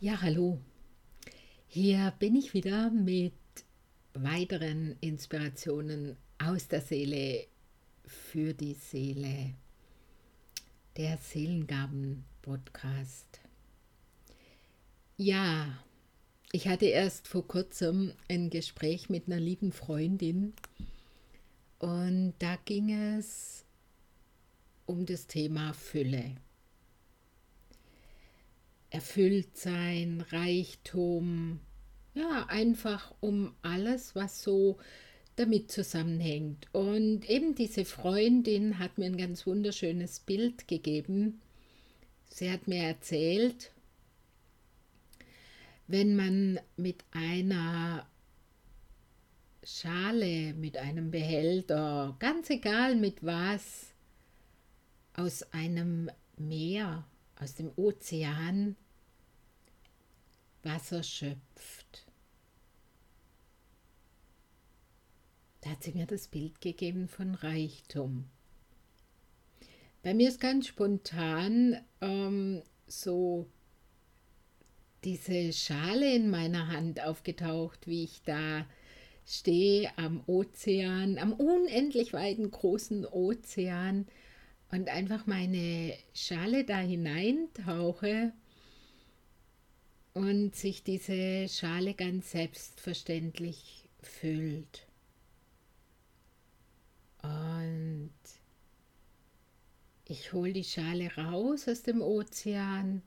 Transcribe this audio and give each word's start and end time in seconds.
Ja, 0.00 0.22
hallo. 0.22 0.60
Hier 1.66 2.14
bin 2.20 2.36
ich 2.36 2.54
wieder 2.54 2.88
mit 2.88 3.32
weiteren 4.14 4.96
Inspirationen 5.00 6.16
aus 6.38 6.68
der 6.68 6.82
Seele 6.82 7.48
für 8.06 8.54
die 8.54 8.74
Seele. 8.74 9.54
Der 10.96 11.18
Seelengaben-Podcast. 11.18 13.40
Ja, 15.16 15.82
ich 16.52 16.68
hatte 16.68 16.86
erst 16.86 17.26
vor 17.26 17.48
kurzem 17.48 18.12
ein 18.28 18.50
Gespräch 18.50 19.10
mit 19.10 19.26
einer 19.26 19.40
lieben 19.40 19.72
Freundin 19.72 20.52
und 21.80 22.34
da 22.38 22.54
ging 22.64 23.16
es 23.16 23.64
um 24.86 25.06
das 25.06 25.26
Thema 25.26 25.72
Fülle 25.72 26.36
erfüllt 28.90 29.56
sein, 29.56 30.24
Reichtum, 30.30 31.60
ja, 32.14 32.46
einfach 32.48 33.14
um 33.20 33.54
alles, 33.62 34.14
was 34.14 34.42
so 34.42 34.78
damit 35.36 35.70
zusammenhängt. 35.70 36.66
Und 36.72 37.28
eben 37.28 37.54
diese 37.54 37.84
Freundin 37.84 38.78
hat 38.78 38.98
mir 38.98 39.06
ein 39.06 39.16
ganz 39.16 39.46
wunderschönes 39.46 40.20
Bild 40.20 40.66
gegeben. 40.66 41.40
Sie 42.28 42.50
hat 42.50 42.66
mir 42.66 42.82
erzählt, 42.82 43.72
wenn 45.86 46.16
man 46.16 46.60
mit 46.76 47.04
einer 47.12 48.06
Schale, 49.62 50.54
mit 50.54 50.76
einem 50.76 51.10
Behälter, 51.10 52.16
ganz 52.18 52.50
egal 52.50 52.96
mit 52.96 53.24
was, 53.24 53.94
aus 55.14 55.42
einem 55.52 56.10
Meer 56.36 57.04
aus 57.40 57.54
dem 57.54 57.70
Ozean 57.76 58.76
Wasser 60.62 61.02
schöpft. 61.02 62.06
Da 65.60 65.70
hat 65.70 65.82
sie 65.82 65.92
mir 65.92 66.06
das 66.06 66.28
Bild 66.28 66.60
gegeben 66.60 67.08
von 67.08 67.34
Reichtum. 67.34 68.28
Bei 70.02 70.14
mir 70.14 70.28
ist 70.28 70.40
ganz 70.40 70.66
spontan 70.66 71.80
ähm, 72.00 72.62
so 72.86 73.46
diese 75.04 75.52
Schale 75.52 76.14
in 76.14 76.30
meiner 76.30 76.68
Hand 76.68 77.00
aufgetaucht, 77.00 77.86
wie 77.86 78.04
ich 78.04 78.22
da 78.22 78.66
stehe 79.26 79.90
am 79.96 80.22
Ozean, 80.26 81.18
am 81.18 81.32
unendlich 81.32 82.12
weiten 82.12 82.50
großen 82.50 83.04
Ozean 83.06 84.06
und 84.70 84.88
einfach 84.88 85.26
meine 85.26 85.96
Schale 86.14 86.64
da 86.64 86.78
hineintauche 86.78 88.32
und 90.14 90.54
sich 90.54 90.82
diese 90.82 91.48
Schale 91.48 91.94
ganz 91.94 92.32
selbstverständlich 92.32 93.88
füllt. 94.02 94.86
Und 97.22 98.10
ich 100.06 100.32
hole 100.32 100.52
die 100.52 100.64
Schale 100.64 101.14
raus 101.16 101.68
aus 101.68 101.82
dem 101.82 102.00
Ozean, 102.00 103.02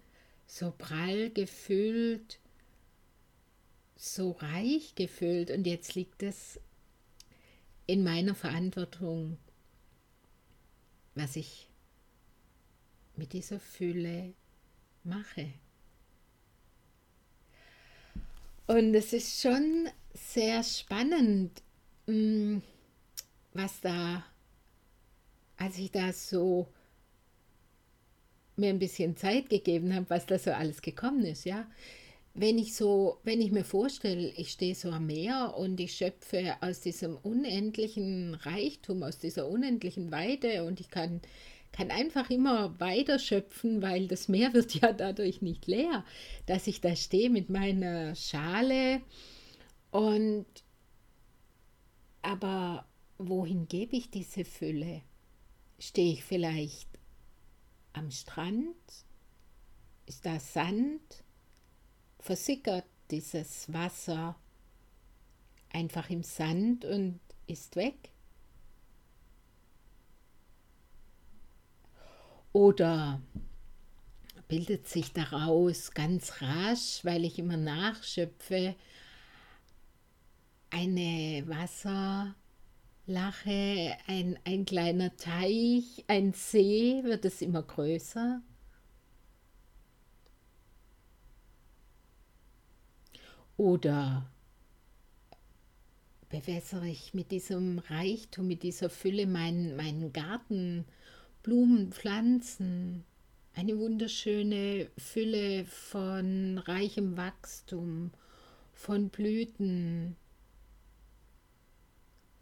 so 0.45 0.73
prall 0.77 1.29
gefüllt, 1.31 2.39
so 3.95 4.31
reich 4.31 4.95
gefüllt 4.95 5.51
und 5.51 5.65
jetzt 5.67 5.95
liegt 5.95 6.23
es 6.23 6.59
in 7.87 8.03
meiner 8.03 8.35
Verantwortung, 8.35 9.37
was 11.15 11.35
ich 11.35 11.69
mit 13.15 13.33
dieser 13.33 13.59
Fülle 13.59 14.33
mache. 15.03 15.53
Und 18.67 18.95
es 18.95 19.13
ist 19.13 19.41
schon 19.41 19.89
sehr 20.13 20.63
spannend, 20.63 21.61
mm, 22.07 22.59
was 23.53 23.81
da, 23.81 24.23
als 25.57 25.77
ich 25.77 25.91
da 25.91 26.13
so 26.13 26.67
mir 28.55 28.69
ein 28.69 28.79
bisschen 28.79 29.17
Zeit 29.17 29.49
gegeben 29.49 29.93
habe, 29.93 30.09
was 30.09 30.25
da 30.25 30.39
so 30.39 30.51
alles 30.51 30.81
gekommen 30.81 31.25
ist, 31.25 31.45
ja 31.45 31.67
wenn 32.33 32.57
ich 32.57 32.75
so, 32.75 33.19
wenn 33.23 33.41
ich 33.41 33.51
mir 33.51 33.65
vorstelle, 33.65 34.29
ich 34.37 34.51
stehe 34.51 34.75
so 34.75 34.89
am 34.89 35.07
Meer 35.07 35.55
und 35.57 35.79
ich 35.79 35.93
schöpfe 35.93 36.55
aus 36.61 36.79
diesem 36.79 37.17
unendlichen 37.17 38.35
Reichtum, 38.35 39.03
aus 39.03 39.17
dieser 39.17 39.49
unendlichen 39.49 40.11
Weite 40.11 40.63
und 40.63 40.79
ich 40.79 40.89
kann, 40.89 41.21
kann 41.73 41.91
einfach 41.91 42.29
immer 42.29 42.79
weiter 42.79 43.19
schöpfen, 43.19 43.81
weil 43.81 44.07
das 44.07 44.29
Meer 44.29 44.53
wird 44.53 44.73
ja 44.75 44.93
dadurch 44.93 45.41
nicht 45.41 45.67
leer, 45.67 46.05
dass 46.45 46.67
ich 46.67 46.79
da 46.79 46.95
stehe 46.95 47.29
mit 47.29 47.49
meiner 47.49 48.15
Schale 48.15 49.01
und 49.91 50.45
aber 52.21 52.85
wohin 53.17 53.67
gebe 53.67 53.95
ich 53.95 54.09
diese 54.09 54.45
Fülle? 54.45 55.01
Stehe 55.79 56.13
ich 56.13 56.23
vielleicht 56.23 56.87
am 57.93 58.11
Strand? 58.11 58.75
Ist 60.05 60.25
da 60.25 60.39
Sand? 60.39 61.23
Versickert 62.21 62.85
dieses 63.09 63.71
Wasser 63.73 64.35
einfach 65.73 66.09
im 66.09 66.23
Sand 66.23 66.85
und 66.85 67.19
ist 67.47 67.75
weg. 67.75 68.09
Oder 72.53 73.21
bildet 74.47 74.87
sich 74.87 75.13
daraus 75.13 75.91
ganz 75.91 76.41
rasch, 76.41 77.03
weil 77.03 77.23
ich 77.23 77.39
immer 77.39 77.57
nachschöpfe, 77.57 78.75
eine 80.69 81.43
Wasserlache, 81.47 82.35
ein, 84.07 84.37
ein 84.43 84.65
kleiner 84.65 85.15
Teich, 85.15 86.03
ein 86.07 86.33
See, 86.33 87.01
wird 87.03 87.25
es 87.25 87.41
immer 87.41 87.63
größer. 87.63 88.41
Oder 93.61 94.25
bewässere 96.29 96.89
ich 96.89 97.13
mit 97.13 97.29
diesem 97.29 97.77
Reichtum, 97.77 98.47
mit 98.47 98.63
dieser 98.63 98.89
Fülle 98.89 99.27
meinen, 99.27 99.75
meinen 99.75 100.11
Garten, 100.11 100.85
Blumen, 101.43 101.91
Pflanzen, 101.91 103.03
eine 103.53 103.77
wunderschöne 103.77 104.89
Fülle 104.97 105.65
von 105.65 106.57
reichem 106.57 107.17
Wachstum, 107.17 108.09
von 108.73 109.09
Blüten. 109.09 110.15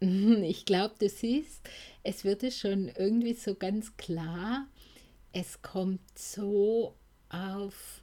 Ich 0.00 0.64
glaube, 0.64 0.94
du 0.98 1.10
siehst, 1.10 1.68
es 2.02 2.24
wird 2.24 2.44
es 2.44 2.58
schon 2.58 2.88
irgendwie 2.88 3.34
so 3.34 3.54
ganz 3.54 3.94
klar, 3.98 4.66
es 5.34 5.60
kommt 5.60 6.18
so 6.18 6.94
auf 7.28 7.99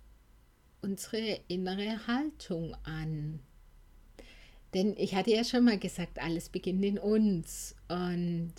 unsere 0.82 1.40
innere 1.48 2.08
Haltung 2.08 2.76
an. 2.84 3.40
Denn 4.74 4.96
ich 4.98 5.16
hatte 5.16 5.32
ja 5.32 5.44
schon 5.44 5.66
mal 5.66 5.80
gesagt, 5.80 6.20
alles 6.20 6.50
beginnt 6.50 6.84
in 6.84 7.00
uns. 7.00 7.76
Und 7.88 8.54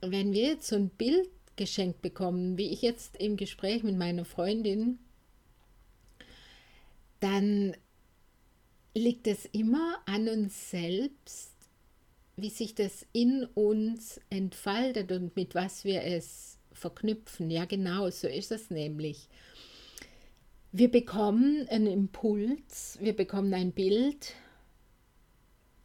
wenn 0.00 0.32
wir 0.32 0.50
jetzt 0.50 0.68
so 0.68 0.76
ein 0.76 0.90
Bild 0.90 1.30
geschenkt 1.56 2.02
bekommen, 2.02 2.58
wie 2.58 2.70
ich 2.70 2.82
jetzt 2.82 3.16
im 3.16 3.36
Gespräch 3.36 3.82
mit 3.82 3.96
meiner 3.96 4.24
Freundin, 4.24 4.98
dann 7.20 7.74
liegt 8.94 9.26
es 9.26 9.46
immer 9.46 9.98
an 10.06 10.28
uns 10.28 10.70
selbst, 10.70 11.52
wie 12.36 12.50
sich 12.50 12.74
das 12.74 13.06
in 13.12 13.44
uns 13.54 14.20
entfaltet 14.28 15.10
und 15.12 15.34
mit 15.36 15.54
was 15.54 15.84
wir 15.84 16.02
es 16.02 16.58
verknüpfen. 16.72 17.50
Ja, 17.50 17.64
genau, 17.64 18.10
so 18.10 18.28
ist 18.28 18.52
es 18.52 18.70
nämlich. 18.70 19.28
Wir 20.78 20.90
bekommen 20.90 21.66
einen 21.70 21.86
Impuls, 21.86 22.98
wir 23.00 23.16
bekommen 23.16 23.54
ein 23.54 23.72
Bild, 23.72 24.34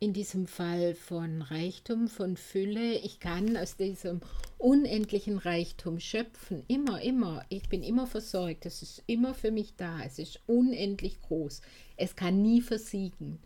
in 0.01 0.11
diesem 0.11 0.47
Fall 0.47 0.95
von 0.95 1.43
Reichtum, 1.43 2.09
von 2.09 2.35
Fülle. 2.35 2.95
Ich 2.95 3.21
kann 3.21 3.55
aus 3.55 3.77
diesem 3.77 4.19
unendlichen 4.57 5.37
Reichtum 5.37 6.01
schöpfen, 6.01 6.65
immer, 6.67 7.01
immer. 7.01 7.45
Ich 7.47 7.69
bin 7.69 7.83
immer 7.83 8.05
versorgt, 8.05 8.65
es 8.65 8.81
ist 8.81 9.01
immer 9.07 9.33
für 9.33 9.51
mich 9.51 9.77
da, 9.77 10.03
es 10.03 10.19
ist 10.19 10.41
unendlich 10.45 11.21
groß, 11.21 11.61
es 11.95 12.17
kann 12.17 12.41
nie 12.41 12.59
versiegen. 12.59 13.39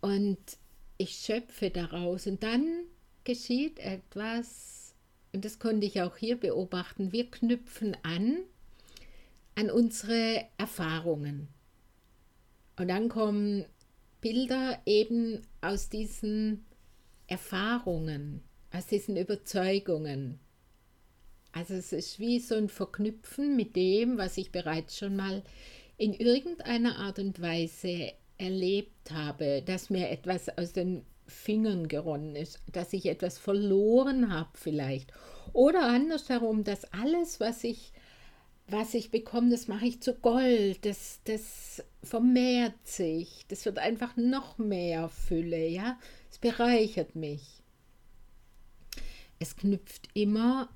Und 0.00 0.38
ich 0.96 1.10
schöpfe 1.10 1.68
daraus. 1.68 2.26
Und 2.26 2.42
dann 2.42 2.84
geschieht 3.24 3.80
etwas, 3.80 4.94
und 5.34 5.44
das 5.44 5.58
konnte 5.58 5.84
ich 5.84 6.00
auch 6.00 6.16
hier 6.16 6.40
beobachten, 6.40 7.12
wir 7.12 7.30
knüpfen 7.30 7.94
an 8.02 8.38
an 9.56 9.70
unsere 9.70 10.44
Erfahrungen. 10.58 11.48
Und 12.78 12.88
dann 12.88 13.08
kommen 13.08 13.64
Bilder 14.20 14.80
eben 14.86 15.42
aus 15.60 15.88
diesen 15.88 16.66
Erfahrungen, 17.26 18.42
aus 18.70 18.86
diesen 18.86 19.16
Überzeugungen. 19.16 20.38
Also 21.52 21.74
es 21.74 21.92
ist 21.92 22.20
wie 22.20 22.38
so 22.38 22.54
ein 22.54 22.68
Verknüpfen 22.68 23.56
mit 23.56 23.76
dem, 23.76 24.18
was 24.18 24.36
ich 24.36 24.52
bereits 24.52 24.98
schon 24.98 25.16
mal 25.16 25.42
in 25.96 26.12
irgendeiner 26.12 26.98
Art 26.98 27.18
und 27.18 27.40
Weise 27.40 28.12
erlebt 28.36 29.10
habe, 29.10 29.62
dass 29.64 29.88
mir 29.88 30.10
etwas 30.10 30.50
aus 30.58 30.74
den 30.74 31.06
Fingern 31.26 31.88
geronnen 31.88 32.36
ist, 32.36 32.60
dass 32.70 32.92
ich 32.92 33.06
etwas 33.06 33.38
verloren 33.38 34.32
habe 34.32 34.50
vielleicht. 34.52 35.12
Oder 35.54 35.86
andersherum, 35.86 36.62
dass 36.62 36.92
alles, 36.92 37.40
was 37.40 37.64
ich, 37.64 37.92
was 38.68 38.94
ich 38.94 39.10
bekomme, 39.10 39.50
das 39.50 39.68
mache 39.68 39.86
ich 39.86 40.00
zu 40.00 40.14
Gold, 40.14 40.84
das, 40.84 41.20
das 41.24 41.84
vermehrt 42.02 42.86
sich, 42.86 43.46
das 43.48 43.64
wird 43.64 43.78
einfach 43.78 44.16
noch 44.16 44.58
mehr 44.58 45.08
Fülle, 45.08 45.68
ja, 45.68 45.98
es 46.30 46.38
bereichert 46.38 47.14
mich. 47.14 47.62
Es 49.38 49.56
knüpft 49.56 50.08
immer 50.14 50.68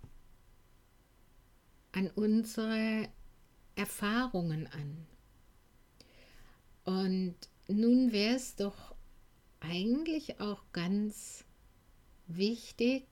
an 1.93 2.11
unsere 2.15 3.09
Erfahrungen 3.75 4.69
an. 4.69 5.07
Und 6.85 7.37
nun 7.69 8.13
wäre 8.13 8.37
es 8.37 8.57
doch 8.57 8.95
eigentlich 9.61 10.41
auch 10.41 10.63
ganz 10.73 11.45
wichtig, 12.27 13.05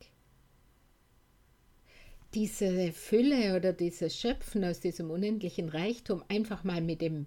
diese 2.34 2.92
Fülle 2.92 3.56
oder 3.56 3.72
dieses 3.72 4.18
Schöpfen 4.18 4.64
aus 4.64 4.80
diesem 4.80 5.10
unendlichen 5.10 5.68
Reichtum 5.68 6.22
einfach 6.28 6.64
mal 6.64 6.80
mit 6.80 7.00
dem 7.00 7.26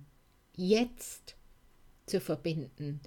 Jetzt 0.56 1.36
zu 2.06 2.20
verbinden. 2.20 3.02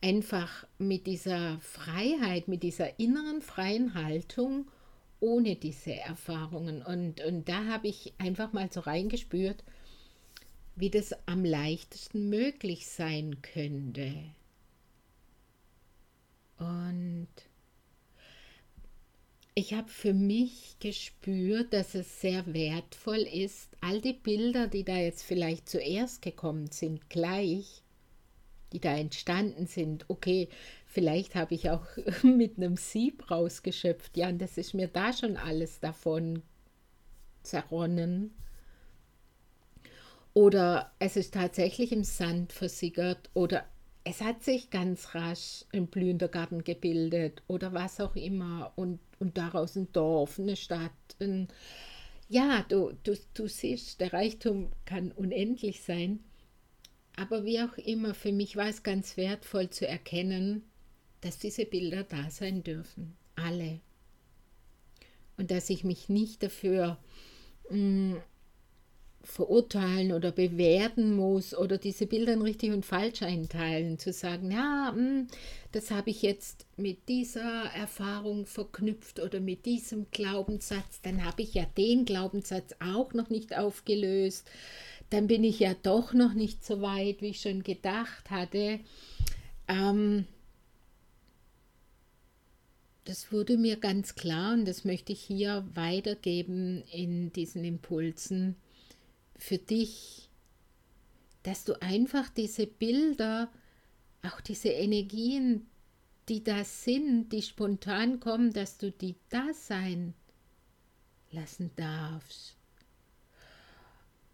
Einfach 0.00 0.66
mit 0.78 1.06
dieser 1.06 1.58
Freiheit, 1.60 2.48
mit 2.48 2.62
dieser 2.62 2.98
inneren 2.98 3.40
freien 3.40 3.94
Haltung 3.94 4.70
ohne 5.20 5.56
diese 5.56 5.94
Erfahrungen. 5.94 6.82
Und, 6.82 7.20
und 7.20 7.48
da 7.48 7.64
habe 7.66 7.88
ich 7.88 8.12
einfach 8.18 8.52
mal 8.52 8.70
so 8.70 8.80
reingespürt, 8.80 9.64
wie 10.76 10.90
das 10.90 11.12
am 11.26 11.44
leichtesten 11.44 12.28
möglich 12.28 12.86
sein 12.86 13.42
könnte. 13.42 14.12
Und 16.58 17.28
ich 19.58 19.74
habe 19.74 19.88
für 19.88 20.14
mich 20.14 20.76
gespürt, 20.78 21.72
dass 21.72 21.96
es 21.96 22.20
sehr 22.20 22.46
wertvoll 22.54 23.18
ist, 23.18 23.68
all 23.80 24.00
die 24.00 24.12
Bilder, 24.12 24.68
die 24.68 24.84
da 24.84 24.96
jetzt 24.96 25.24
vielleicht 25.24 25.68
zuerst 25.68 26.22
gekommen 26.22 26.68
sind, 26.68 27.10
gleich, 27.10 27.82
die 28.72 28.78
da 28.78 28.96
entstanden 28.96 29.66
sind, 29.66 30.04
okay, 30.06 30.48
vielleicht 30.86 31.34
habe 31.34 31.56
ich 31.56 31.70
auch 31.70 31.84
mit 32.22 32.56
einem 32.56 32.76
Sieb 32.76 33.32
rausgeschöpft, 33.32 34.16
ja, 34.16 34.28
und 34.28 34.38
das 34.38 34.58
ist 34.58 34.74
mir 34.74 34.86
da 34.86 35.12
schon 35.12 35.36
alles 35.36 35.80
davon 35.80 36.44
zerronnen. 37.42 38.36
Oder 40.34 40.92
es 41.00 41.16
ist 41.16 41.34
tatsächlich 41.34 41.90
im 41.90 42.04
Sand 42.04 42.52
versickert 42.52 43.28
oder 43.34 43.64
es 44.04 44.20
hat 44.20 44.44
sich 44.44 44.70
ganz 44.70 45.16
rasch 45.16 45.64
ein 45.72 45.88
blühender 45.88 46.28
Garten 46.28 46.62
gebildet 46.62 47.42
oder 47.48 47.72
was 47.72 48.00
auch 48.00 48.14
immer. 48.14 48.72
Und, 48.76 49.00
und 49.18 49.36
daraus 49.36 49.76
ein 49.76 49.90
Dorf, 49.92 50.38
eine 50.38 50.56
Stadt. 50.56 50.92
Ein, 51.20 51.48
ja, 52.28 52.64
du, 52.68 52.92
du, 53.02 53.16
du 53.34 53.48
siehst, 53.48 54.00
der 54.00 54.12
Reichtum 54.12 54.70
kann 54.84 55.12
unendlich 55.12 55.82
sein. 55.82 56.20
Aber 57.16 57.44
wie 57.44 57.60
auch 57.60 57.76
immer, 57.78 58.14
für 58.14 58.32
mich 58.32 58.56
war 58.56 58.68
es 58.68 58.82
ganz 58.82 59.16
wertvoll 59.16 59.70
zu 59.70 59.86
erkennen, 59.88 60.62
dass 61.20 61.38
diese 61.38 61.64
Bilder 61.64 62.04
da 62.04 62.30
sein 62.30 62.62
dürfen. 62.62 63.16
Alle. 63.34 63.80
Und 65.36 65.50
dass 65.50 65.70
ich 65.70 65.84
mich 65.84 66.08
nicht 66.08 66.42
dafür 66.42 66.98
mh, 67.70 67.76
mm, 67.76 68.22
verurteilen 69.22 70.12
oder 70.12 70.32
bewerten 70.32 71.14
muss 71.14 71.54
oder 71.54 71.78
diese 71.78 72.06
Bilder 72.06 72.32
in 72.32 72.42
richtig 72.42 72.72
und 72.72 72.86
falsch 72.86 73.22
einteilen, 73.22 73.98
zu 73.98 74.12
sagen, 74.12 74.50
ja, 74.50 74.92
hm, 74.94 75.26
das 75.72 75.90
habe 75.90 76.10
ich 76.10 76.22
jetzt 76.22 76.66
mit 76.76 77.08
dieser 77.08 77.64
Erfahrung 77.74 78.46
verknüpft 78.46 79.20
oder 79.20 79.40
mit 79.40 79.66
diesem 79.66 80.06
Glaubenssatz, 80.10 81.00
dann 81.02 81.24
habe 81.24 81.42
ich 81.42 81.54
ja 81.54 81.66
den 81.76 82.04
Glaubenssatz 82.04 82.74
auch 82.80 83.12
noch 83.12 83.28
nicht 83.28 83.56
aufgelöst, 83.56 84.48
dann 85.10 85.26
bin 85.26 85.44
ich 85.44 85.58
ja 85.60 85.74
doch 85.82 86.12
noch 86.12 86.34
nicht 86.34 86.64
so 86.64 86.80
weit, 86.80 87.20
wie 87.20 87.28
ich 87.28 87.40
schon 87.40 87.62
gedacht 87.62 88.30
hatte. 88.30 88.80
Ähm, 89.66 90.26
das 93.04 93.32
wurde 93.32 93.56
mir 93.56 93.76
ganz 93.76 94.14
klar 94.16 94.52
und 94.52 94.66
das 94.66 94.84
möchte 94.84 95.12
ich 95.12 95.20
hier 95.20 95.66
weitergeben 95.74 96.82
in 96.92 97.32
diesen 97.32 97.64
Impulsen 97.64 98.56
für 99.38 99.58
dich, 99.58 100.28
dass 101.44 101.64
du 101.64 101.80
einfach 101.80 102.28
diese 102.28 102.66
Bilder, 102.66 103.50
auch 104.22 104.40
diese 104.40 104.68
Energien, 104.68 105.66
die 106.28 106.44
da 106.44 106.64
sind, 106.64 107.30
die 107.30 107.42
spontan 107.42 108.20
kommen, 108.20 108.52
dass 108.52 108.76
du 108.76 108.90
die 108.90 109.14
da 109.30 109.54
sein 109.54 110.12
lassen 111.30 111.70
darfst. 111.76 112.56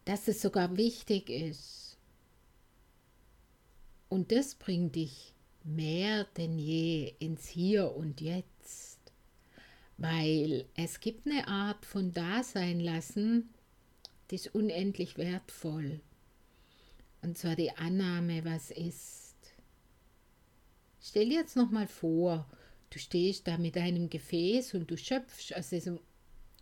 Dass 0.04 0.26
es 0.26 0.42
sogar 0.42 0.76
wichtig 0.76 1.30
ist. 1.30 1.96
Und 4.08 4.32
das 4.32 4.54
bringt 4.54 4.96
dich 4.96 5.34
mehr 5.62 6.24
denn 6.36 6.58
je 6.58 7.14
ins 7.18 7.46
Hier 7.48 7.94
und 7.94 8.20
Jetzt. 8.20 8.98
Weil 9.96 10.66
es 10.74 11.00
gibt 11.00 11.26
eine 11.26 11.46
Art 11.48 11.86
von 11.86 12.12
Dasein 12.12 12.80
lassen, 12.80 13.53
die 14.30 14.36
ist 14.36 14.54
unendlich 14.54 15.18
wertvoll. 15.18 16.00
Und 17.22 17.38
zwar 17.38 17.56
die 17.56 17.70
Annahme, 17.70 18.44
was 18.44 18.70
ist. 18.70 19.34
Stell 21.00 21.28
dir 21.28 21.40
jetzt 21.40 21.56
nochmal 21.56 21.86
vor, 21.86 22.48
du 22.90 22.98
stehst 22.98 23.46
da 23.48 23.58
mit 23.58 23.76
einem 23.76 24.10
Gefäß 24.10 24.74
und 24.74 24.90
du 24.90 24.96
schöpfst 24.96 25.54
aus 25.54 25.70
diesem 25.70 26.00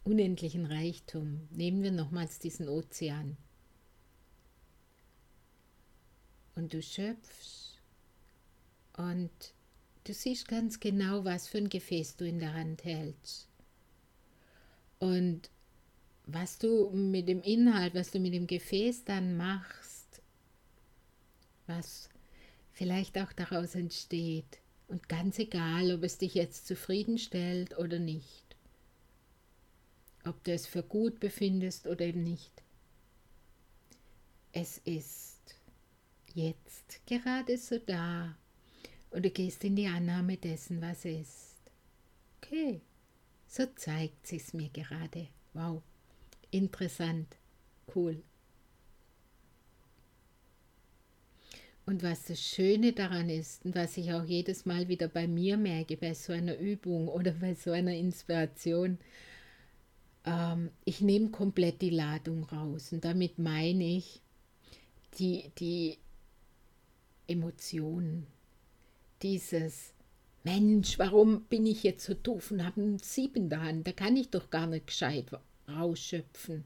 unendlichen 0.04 0.66
Reichtum. 0.66 1.48
Nehmen 1.50 1.82
wir 1.82 1.92
nochmals 1.92 2.38
diesen 2.38 2.68
Ozean. 2.68 3.36
Und 6.54 6.74
du 6.74 6.82
schöpfst 6.82 7.80
und 8.96 9.30
du 10.04 10.12
siehst 10.12 10.48
ganz 10.48 10.80
genau, 10.80 11.24
was 11.24 11.48
für 11.48 11.58
ein 11.58 11.68
Gefäß 11.68 12.16
du 12.16 12.26
in 12.26 12.38
der 12.38 12.52
Hand 12.52 12.84
hältst. 12.84 13.48
Und 14.98 15.50
was 16.26 16.58
du 16.58 16.90
mit 16.90 17.28
dem 17.28 17.42
Inhalt, 17.42 17.94
was 17.94 18.10
du 18.10 18.20
mit 18.20 18.34
dem 18.34 18.46
Gefäß 18.46 19.04
dann 19.04 19.36
machst, 19.36 20.22
was 21.66 22.08
vielleicht 22.72 23.18
auch 23.18 23.32
daraus 23.32 23.74
entsteht. 23.74 24.58
Und 24.88 25.08
ganz 25.08 25.38
egal, 25.38 25.92
ob 25.92 26.02
es 26.02 26.18
dich 26.18 26.34
jetzt 26.34 26.66
zufriedenstellt 26.66 27.76
oder 27.78 27.98
nicht. 27.98 28.56
Ob 30.24 30.42
du 30.44 30.52
es 30.52 30.66
für 30.66 30.82
gut 30.82 31.18
befindest 31.18 31.86
oder 31.86 32.04
eben 32.04 32.22
nicht. 32.22 32.52
Es 34.52 34.78
ist 34.84 35.56
jetzt 36.34 37.04
gerade 37.06 37.56
so 37.56 37.78
da 37.78 38.36
und 39.10 39.24
du 39.24 39.30
gehst 39.30 39.64
in 39.64 39.76
die 39.76 39.86
Annahme 39.86 40.36
dessen, 40.36 40.80
was 40.80 41.04
ist. 41.04 41.56
Okay, 42.38 42.82
so 43.48 43.66
zeigt 43.76 44.30
es 44.32 44.52
mir 44.52 44.68
gerade. 44.68 45.28
Wow 45.54 45.82
interessant, 46.52 47.26
cool. 47.94 48.22
Und 51.84 52.02
was 52.04 52.24
das 52.24 52.40
Schöne 52.40 52.92
daran 52.92 53.28
ist 53.28 53.64
und 53.64 53.74
was 53.74 53.96
ich 53.96 54.12
auch 54.12 54.24
jedes 54.24 54.66
Mal 54.66 54.86
wieder 54.86 55.08
bei 55.08 55.26
mir 55.26 55.56
merke, 55.56 55.96
bei 55.96 56.14
so 56.14 56.32
einer 56.32 56.56
Übung 56.56 57.08
oder 57.08 57.32
bei 57.40 57.54
so 57.54 57.72
einer 57.72 57.94
Inspiration, 57.94 58.98
ähm, 60.24 60.70
ich 60.84 61.00
nehme 61.00 61.30
komplett 61.30 61.82
die 61.82 61.90
Ladung 61.90 62.44
raus. 62.44 62.92
Und 62.92 63.04
damit 63.04 63.38
meine 63.38 63.96
ich 63.96 64.20
die, 65.18 65.50
die 65.58 65.98
Emotionen, 67.26 68.26
dieses 69.22 69.92
Mensch, 70.44 70.98
warum 70.98 71.44
bin 71.44 71.66
ich 71.66 71.82
jetzt 71.82 72.04
so 72.04 72.14
doof 72.14 72.52
und 72.52 72.64
habe 72.64 72.80
einen 72.80 72.98
Sieb 72.98 73.36
in 73.36 73.48
der 73.48 73.62
Hand? 73.62 73.86
Da 73.86 73.92
kann 73.92 74.16
ich 74.16 74.30
doch 74.30 74.50
gar 74.50 74.66
nicht 74.66 74.86
gescheit 74.86 75.32
rausschöpfen. 75.68 76.64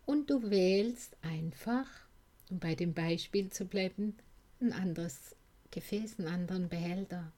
und 0.04 0.30
du 0.30 0.50
wählst 0.50 1.16
einfach 1.22 2.05
um 2.50 2.58
bei 2.58 2.74
dem 2.74 2.94
Beispiel 2.94 3.50
zu 3.50 3.64
bleiben, 3.64 4.16
ein 4.60 4.72
anderes 4.72 5.34
Gefäß, 5.70 6.18
einen 6.18 6.28
anderen 6.28 6.68
Behälter. 6.68 7.32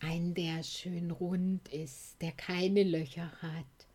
Ein, 0.00 0.34
der 0.34 0.62
schön 0.62 1.10
rund 1.10 1.68
ist, 1.68 2.20
der 2.20 2.32
keine 2.32 2.82
Löcher 2.82 3.30
hat, 3.40 3.86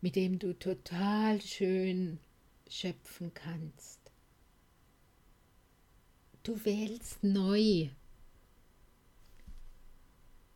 mit 0.00 0.16
dem 0.16 0.38
du 0.38 0.54
total 0.54 1.40
schön 1.42 2.18
schöpfen 2.68 3.34
kannst. 3.34 3.98
Du 6.42 6.64
wählst 6.64 7.22
neu. 7.22 7.88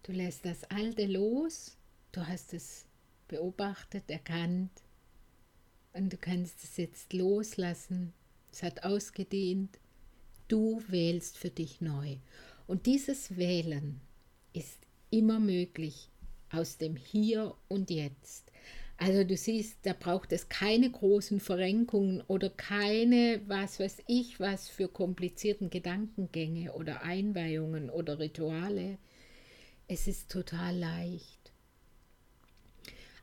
Du 0.04 0.12
lässt 0.12 0.44
das 0.44 0.64
Alte 0.64 1.06
los, 1.06 1.76
du 2.12 2.26
hast 2.26 2.54
es 2.54 2.86
beobachtet, 3.28 4.08
erkannt 4.08 4.70
und 5.94 6.12
du 6.12 6.16
kannst 6.16 6.62
es 6.64 6.76
jetzt 6.76 7.12
loslassen. 7.12 8.12
Es 8.52 8.62
hat 8.62 8.84
ausgedehnt. 8.84 9.78
Du 10.48 10.82
wählst 10.88 11.38
für 11.38 11.50
dich 11.50 11.80
neu. 11.80 12.16
Und 12.66 12.86
dieses 12.86 13.36
Wählen 13.36 14.00
ist 14.52 14.86
immer 15.10 15.40
möglich 15.40 16.08
aus 16.50 16.78
dem 16.78 16.96
Hier 16.96 17.54
und 17.68 17.90
Jetzt. 17.90 18.50
Also 18.98 19.24
du 19.24 19.36
siehst, 19.36 19.78
da 19.82 19.94
braucht 19.98 20.32
es 20.32 20.48
keine 20.48 20.88
großen 20.88 21.40
Verrenkungen 21.40 22.20
oder 22.28 22.50
keine, 22.50 23.40
was 23.46 23.80
weiß 23.80 24.02
ich, 24.06 24.38
was 24.38 24.68
für 24.68 24.86
komplizierten 24.86 25.70
Gedankengänge 25.70 26.72
oder 26.72 27.02
Einweihungen 27.02 27.90
oder 27.90 28.18
Rituale. 28.18 28.98
Es 29.88 30.06
ist 30.06 30.30
total 30.30 30.76
leicht. 30.76 31.41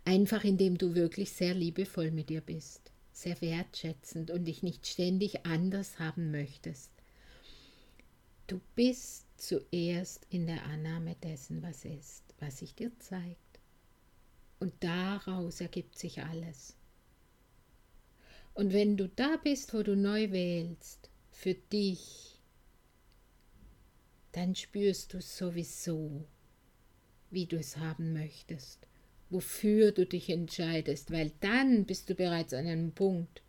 Einfach 0.09 0.43
indem 0.43 0.75
du 0.75 0.95
wirklich 0.95 1.33
sehr 1.33 1.53
liebevoll 1.53 2.09
mit 2.09 2.29
dir 2.29 2.41
bist, 2.41 2.91
sehr 3.11 3.39
wertschätzend 3.41 4.31
und 4.31 4.45
dich 4.45 4.63
nicht 4.63 4.87
ständig 4.87 5.45
anders 5.45 5.99
haben 5.99 6.31
möchtest. 6.31 6.89
Du 8.47 8.59
bist 8.73 9.27
zuerst 9.37 10.25
in 10.31 10.47
der 10.47 10.65
Annahme 10.65 11.15
dessen, 11.21 11.61
was 11.61 11.85
ist, 11.85 12.23
was 12.39 12.57
sich 12.57 12.73
dir 12.73 12.91
zeigt. 12.97 13.59
Und 14.59 14.73
daraus 14.79 15.61
ergibt 15.61 15.99
sich 15.99 16.23
alles. 16.23 16.75
Und 18.55 18.73
wenn 18.73 18.97
du 18.97 19.09
da 19.09 19.37
bist, 19.43 19.75
wo 19.75 19.83
du 19.83 19.95
neu 19.95 20.31
wählst, 20.31 21.11
für 21.29 21.53
dich, 21.53 22.39
dann 24.31 24.55
spürst 24.55 25.13
du 25.13 25.21
sowieso, 25.21 26.25
wie 27.29 27.45
du 27.45 27.59
es 27.59 27.77
haben 27.77 28.11
möchtest 28.13 28.88
wofür 29.29 29.91
du 29.91 30.05
dich 30.05 30.29
entscheidest, 30.29 31.12
weil 31.12 31.31
dann 31.39 31.86
bist 31.86 32.09
du 32.09 32.15
bereits 32.15 32.53
an 32.53 32.67
einem 32.67 32.91
Punkt, 32.91 33.41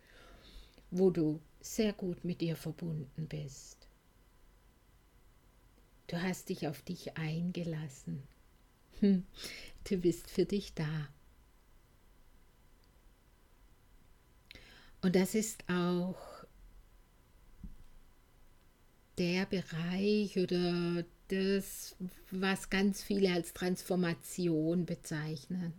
wo 0.91 1.11
du 1.11 1.41
sehr 1.61 1.93
gut 1.93 2.25
mit 2.25 2.41
dir 2.41 2.57
verbunden 2.57 3.27
bist. 3.29 3.89
Du 6.07 6.21
hast 6.21 6.49
dich 6.49 6.67
auf 6.67 6.83
dich 6.83 7.17
eingelassen. 7.17 8.23
Hm, 8.99 9.25
du 9.89 9.97
bist 9.97 10.29
für 10.29 10.45
dich 10.45 10.75
da. 10.75 11.09
Und 15.03 15.17
das 15.17 15.35
ist 15.35 15.65
auch 15.71 16.19
der 19.17 19.47
Bereich 19.47 20.39
oder 20.39 21.05
das, 21.31 21.95
was 22.31 22.71
ganz 22.71 23.03
viele 23.03 23.33
als 23.33 23.53
Transformation 23.53 24.87
bezeichnen. 24.87 25.73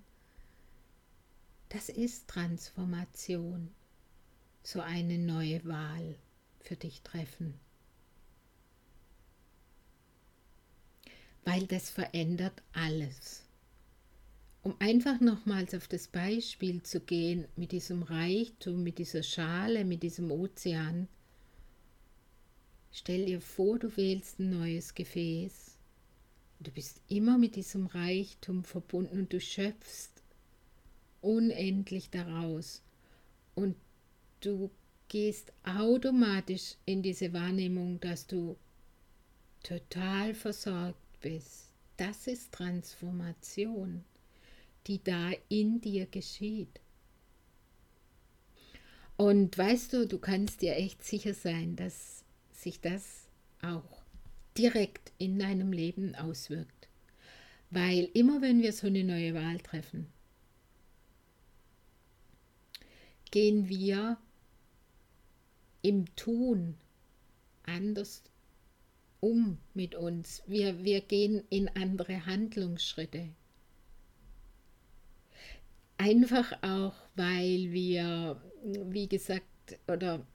Das 1.69 1.89
ist 1.89 2.27
Transformation, 2.27 3.69
so 4.63 4.81
eine 4.81 5.17
neue 5.17 5.63
Wahl 5.65 6.15
für 6.59 6.75
dich 6.75 7.01
treffen. 7.01 7.53
Weil 11.43 11.65
das 11.67 11.89
verändert 11.89 12.61
alles. 12.73 13.43
Um 14.63 14.75
einfach 14.79 15.19
nochmals 15.19 15.73
auf 15.73 15.87
das 15.87 16.07
Beispiel 16.07 16.83
zu 16.83 16.99
gehen 16.99 17.47
mit 17.55 17.71
diesem 17.71 18.03
Reichtum, 18.03 18.83
mit 18.83 18.99
dieser 18.99 19.23
Schale, 19.23 19.85
mit 19.85 20.03
diesem 20.03 20.29
Ozean, 20.31 21.07
Stell 22.91 23.25
dir 23.25 23.41
vor, 23.41 23.79
du 23.79 23.95
wählst 23.95 24.39
ein 24.39 24.49
neues 24.49 24.93
Gefäß. 24.93 25.77
Du 26.59 26.71
bist 26.71 27.01
immer 27.07 27.37
mit 27.37 27.55
diesem 27.55 27.87
Reichtum 27.87 28.63
verbunden 28.63 29.19
und 29.19 29.33
du 29.33 29.39
schöpfst 29.39 30.11
unendlich 31.21 32.09
daraus. 32.09 32.81
Und 33.55 33.75
du 34.41 34.69
gehst 35.07 35.53
automatisch 35.63 36.75
in 36.85 37.01
diese 37.01 37.33
Wahrnehmung, 37.33 37.99
dass 37.99 38.27
du 38.27 38.57
total 39.63 40.33
versorgt 40.33 41.19
bist. 41.21 41.69
Das 41.97 42.27
ist 42.27 42.51
Transformation, 42.51 44.03
die 44.87 45.03
da 45.03 45.31
in 45.49 45.81
dir 45.81 46.05
geschieht. 46.05 46.79
Und 49.17 49.57
weißt 49.57 49.93
du, 49.93 50.07
du 50.07 50.17
kannst 50.17 50.61
dir 50.61 50.75
echt 50.75 51.03
sicher 51.03 51.33
sein, 51.33 51.75
dass 51.75 52.20
sich 52.61 52.81
das 52.81 53.27
auch 53.61 54.01
direkt 54.57 55.11
in 55.17 55.39
deinem 55.39 55.71
Leben 55.71 56.15
auswirkt. 56.15 56.87
Weil 57.69 58.09
immer 58.13 58.41
wenn 58.41 58.61
wir 58.61 58.73
so 58.73 58.87
eine 58.87 59.03
neue 59.03 59.33
Wahl 59.33 59.59
treffen, 59.59 60.07
gehen 63.31 63.69
wir 63.69 64.17
im 65.81 66.13
Tun 66.15 66.75
anders 67.63 68.23
um 69.21 69.57
mit 69.73 69.95
uns. 69.95 70.43
Wir, 70.47 70.83
wir 70.83 71.01
gehen 71.01 71.43
in 71.49 71.69
andere 71.69 72.25
Handlungsschritte. 72.25 73.29
Einfach 75.97 76.51
auch, 76.63 76.95
weil 77.15 77.71
wir, 77.71 78.41
wie 78.63 79.07
gesagt, 79.07 79.45
oder 79.87 80.25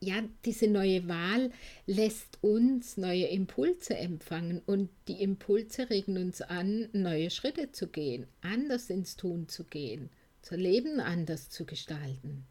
ja, 0.00 0.22
diese 0.44 0.68
neue 0.68 1.08
Wahl 1.08 1.50
lässt 1.86 2.38
uns 2.42 2.96
neue 2.96 3.26
Impulse 3.26 3.96
empfangen 3.96 4.60
und 4.64 4.90
die 5.08 5.22
Impulse 5.22 5.90
regen 5.90 6.16
uns 6.18 6.40
an, 6.40 6.88
neue 6.92 7.30
Schritte 7.30 7.72
zu 7.72 7.88
gehen, 7.88 8.26
anders 8.40 8.90
ins 8.90 9.16
Tun 9.16 9.48
zu 9.48 9.64
gehen, 9.64 10.10
unser 10.42 10.56
Leben 10.56 11.00
anders 11.00 11.50
zu 11.50 11.64
gestalten. 11.64 12.46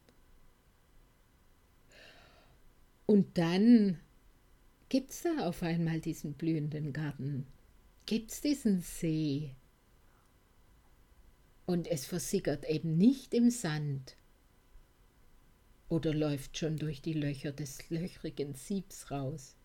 Und 3.06 3.38
dann 3.38 4.00
gibt 4.89 5.12
es 5.12 5.22
da 5.24 5.48
auf 5.48 5.63
einmal 5.63 6.01
diesen 6.01 6.34
blühenden 6.34 6.92
Garten. 6.94 7.48
gibt 8.06 8.32
es 8.32 8.42
diesen 8.42 8.82
See. 8.82 9.56
Und 11.66 11.88
es 11.88 12.06
versickert 12.06 12.66
eben 12.70 12.98
nicht 12.98 13.34
im 13.34 13.50
Sand 13.50 14.16
oder 15.89 16.13
läuft 16.13 16.58
schon 16.58 16.77
durch 16.77 17.01
die 17.01 17.13
Löcher 17.13 17.51
des 17.51 17.89
löchrigen 17.89 18.53
Siebs 18.53 19.10
raus. 19.12 19.56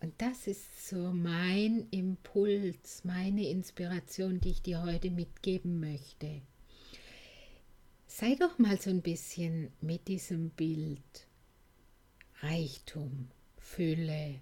Und 0.00 0.14
das 0.18 0.46
ist 0.46 0.88
so 0.88 1.12
mein 1.12 1.88
Impuls, 1.90 3.04
meine 3.04 3.48
Inspiration, 3.48 4.40
die 4.40 4.50
ich 4.50 4.62
dir 4.62 4.82
heute 4.82 5.10
mitgeben 5.10 5.80
möchte. 5.80 6.42
Sei 8.06 8.34
doch 8.34 8.58
mal 8.58 8.80
so 8.80 8.90
ein 8.90 9.02
bisschen 9.02 9.72
mit 9.80 10.08
diesem 10.08 10.50
Bild. 10.50 11.26
Reichtum, 12.40 13.28
Fülle. 13.58 14.40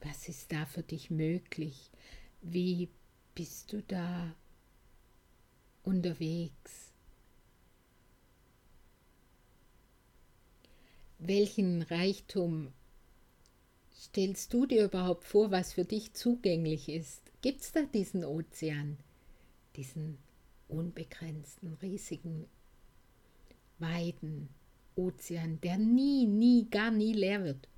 Was 0.00 0.28
ist 0.28 0.50
da 0.52 0.66
für 0.66 0.82
dich 0.82 1.10
möglich? 1.10 1.90
Wie 2.40 2.88
bist 3.34 3.72
du 3.72 3.82
da 3.82 4.34
unterwegs? 5.82 6.92
Welchen 11.18 11.82
Reichtum 11.82 12.72
stellst 13.94 14.52
du 14.52 14.66
dir 14.66 14.84
überhaupt 14.84 15.24
vor, 15.24 15.50
was 15.50 15.72
für 15.72 15.84
dich 15.84 16.14
zugänglich 16.14 16.88
ist? 16.88 17.22
Gibt 17.42 17.60
es 17.60 17.72
da 17.72 17.82
diesen 17.82 18.24
Ozean, 18.24 18.98
diesen 19.76 20.18
unbegrenzten, 20.68 21.74
riesigen, 21.80 22.46
weiten 23.78 24.48
Ozean, 24.96 25.60
der 25.60 25.78
nie, 25.78 26.26
nie, 26.26 26.68
gar 26.68 26.90
nie 26.90 27.12
leer 27.12 27.44
wird? 27.44 27.68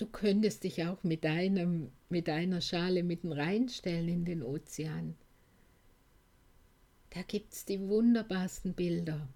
Du 0.00 0.06
könntest 0.06 0.64
dich 0.64 0.82
auch 0.86 1.04
mit, 1.04 1.26
einem, 1.26 1.92
mit 2.08 2.30
einer 2.30 2.62
Schale 2.62 3.02
mitten 3.02 3.32
reinstellen 3.32 4.08
in 4.08 4.24
den 4.24 4.42
Ozean. 4.42 5.14
Da 7.10 7.20
gibt 7.20 7.52
es 7.52 7.66
die 7.66 7.78
wunderbarsten 7.78 8.72
Bilder. 8.72 9.28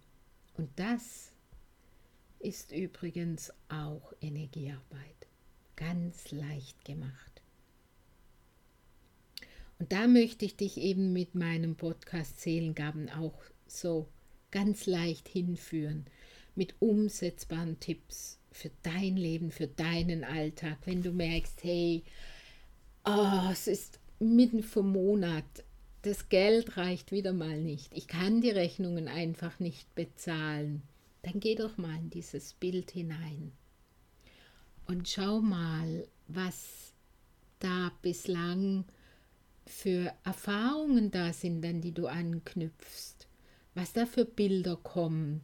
Und 0.56 0.71
das 0.76 1.33
ist 2.38 2.73
übrigens 2.73 3.52
auch 3.68 4.14
Energiearbeit. 4.23 5.26
Ganz 5.76 6.30
leicht 6.30 6.83
gemacht. 6.87 7.42
Und 9.78 9.92
da 9.92 10.06
möchte 10.06 10.47
ich 10.47 10.56
dich 10.56 10.78
eben 10.78 11.12
mit 11.12 11.35
meinem 11.35 11.76
Podcast 11.76 12.40
Seelengaben 12.40 13.11
auch 13.11 13.38
so 13.66 14.09
ganz 14.50 14.87
leicht 14.87 15.28
hinführen, 15.28 16.06
mit 16.54 16.75
umsetzbaren 16.80 17.78
Tipps 17.80 18.38
für 18.54 18.70
dein 18.82 19.16
Leben, 19.16 19.50
für 19.50 19.66
deinen 19.66 20.25
Alltag. 20.25 20.78
Wenn 20.87 21.02
du 21.02 21.12
merkst, 21.12 21.62
hey, 21.62 22.02
oh, 23.04 23.50
es 23.52 23.66
ist 23.66 24.00
mitten 24.18 24.62
vom 24.62 24.92
Monat, 24.92 25.44
das 26.02 26.28
Geld 26.28 26.76
reicht 26.76 27.12
wieder 27.12 27.32
mal 27.32 27.61
nicht, 27.61 27.94
ich 27.94 28.08
kann 28.08 28.40
die 28.40 28.50
Rechnungen 28.50 29.08
einfach 29.08 29.58
nicht 29.61 29.94
bezahlen 29.94 30.82
dann 31.25 31.40
geh 31.40 31.54
doch 31.54 31.76
mal 31.78 31.96
in 31.99 32.11
dieses 32.11 32.52
Bild 32.54 32.90
hinein 32.90 33.52
und 34.87 35.08
schau 35.08 35.40
mal, 35.40 36.06
was 36.28 36.92
da 37.58 37.90
bislang 38.02 38.84
für 39.66 40.12
Erfahrungen 40.25 41.11
da 41.11 41.32
sind, 41.32 41.64
an 41.64 41.80
die 41.80 41.92
du 41.92 42.06
anknüpfst, 42.06 43.26
was 43.75 43.94
da 43.94 44.04
für 44.04 44.26
Bilder 44.26 44.76
kommen. 44.76 45.40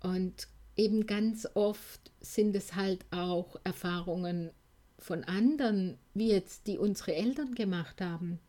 Und 0.00 0.48
eben 0.76 1.06
ganz 1.06 1.46
oft 1.54 2.12
sind 2.20 2.56
es 2.56 2.74
halt 2.74 3.04
auch 3.10 3.56
Erfahrungen 3.64 4.50
von 4.98 5.24
anderen, 5.24 5.98
wie 6.14 6.28
jetzt 6.28 6.66
die 6.66 6.78
unsere 6.78 7.14
Eltern 7.14 7.54
gemacht 7.54 8.00
haben, 8.00 8.40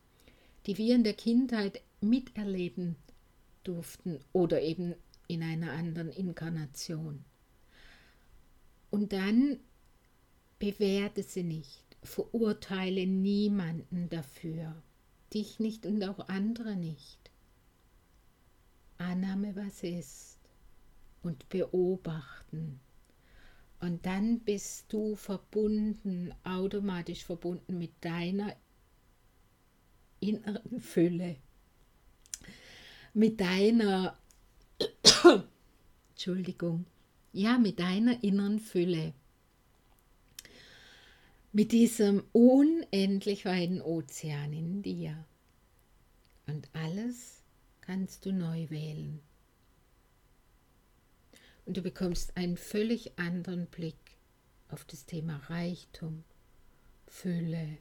die 0.66 0.78
wir 0.78 0.94
in 0.94 1.04
der 1.04 1.14
Kindheit 1.14 1.80
miterleben 2.00 2.96
durften 3.62 4.20
oder 4.32 4.62
eben 4.62 4.94
in 5.28 5.42
einer 5.42 5.72
anderen 5.72 6.10
Inkarnation. 6.10 7.24
Und 8.90 9.12
dann 9.12 9.58
bewerte 10.58 11.22
sie 11.22 11.42
nicht, 11.42 11.84
verurteile 12.02 13.06
niemanden 13.06 14.08
dafür, 14.08 14.82
dich 15.34 15.58
nicht 15.58 15.84
und 15.84 16.02
auch 16.04 16.28
andere 16.28 16.76
nicht. 16.76 17.30
Annahme, 18.98 19.54
was 19.56 19.82
ist 19.82 20.35
und 21.26 21.48
beobachten. 21.48 22.80
Und 23.80 24.06
dann 24.06 24.40
bist 24.40 24.92
du 24.92 25.16
verbunden, 25.16 26.34
automatisch 26.44 27.24
verbunden 27.24 27.78
mit 27.78 27.92
deiner 28.00 28.56
inneren 30.20 30.80
Fülle, 30.80 31.36
mit 33.12 33.40
deiner 33.40 34.18
Entschuldigung, 36.10 36.86
ja, 37.32 37.58
mit 37.58 37.80
deiner 37.80 38.22
inneren 38.24 38.58
Fülle, 38.58 39.12
mit 41.52 41.72
diesem 41.72 42.24
unendlich 42.32 43.44
weiten 43.44 43.80
Ozean 43.82 44.52
in 44.52 44.82
dir. 44.82 45.24
Und 46.46 46.68
alles 46.72 47.42
kannst 47.82 48.24
du 48.24 48.32
neu 48.32 48.70
wählen. 48.70 49.20
Und 51.66 51.76
du 51.76 51.82
bekommst 51.82 52.36
einen 52.36 52.56
völlig 52.56 53.18
anderen 53.18 53.66
Blick 53.66 54.16
auf 54.68 54.84
das 54.84 55.04
Thema 55.04 55.36
Reichtum, 55.48 56.24
Fülle, 57.06 57.78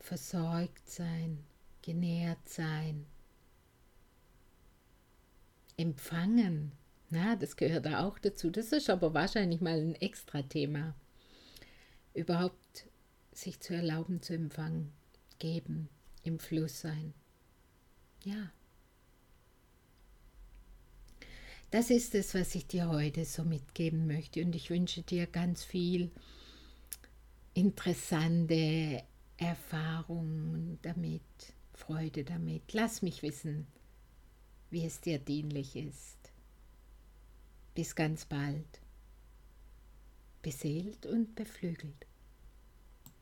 versorgt 0.00 0.88
sein, 0.88 1.44
genährt 1.82 2.48
sein, 2.48 3.06
empfangen. 5.76 6.72
Na, 7.10 7.36
das 7.36 7.56
gehört 7.56 7.86
da 7.86 8.06
auch 8.06 8.18
dazu. 8.18 8.50
Das 8.50 8.72
ist 8.72 8.90
aber 8.90 9.14
wahrscheinlich 9.14 9.60
mal 9.60 9.78
ein 9.80 9.94
extra 9.94 10.42
Thema. 10.42 10.94
Überhaupt 12.14 12.86
sich 13.32 13.60
zu 13.60 13.74
erlauben 13.74 14.20
zu 14.20 14.34
empfangen, 14.34 14.92
geben, 15.38 15.88
im 16.24 16.38
Fluss 16.38 16.80
sein. 16.80 17.14
Ja. 18.24 18.50
Das 21.70 21.90
ist 21.90 22.16
es, 22.16 22.34
was 22.34 22.54
ich 22.56 22.66
dir 22.66 22.88
heute 22.88 23.24
so 23.24 23.44
mitgeben 23.44 24.06
möchte. 24.06 24.42
Und 24.44 24.56
ich 24.56 24.70
wünsche 24.70 25.02
dir 25.02 25.26
ganz 25.26 25.62
viel 25.62 26.10
interessante 27.54 29.04
Erfahrungen 29.36 30.78
damit, 30.82 31.22
Freude 31.72 32.24
damit. 32.24 32.72
Lass 32.72 33.02
mich 33.02 33.22
wissen, 33.22 33.66
wie 34.70 34.84
es 34.84 35.00
dir 35.00 35.18
dienlich 35.18 35.76
ist. 35.76 36.18
Bis 37.74 37.94
ganz 37.94 38.24
bald. 38.24 38.80
Beseelt 40.42 41.06
und 41.06 41.36
beflügelt. 41.36 42.09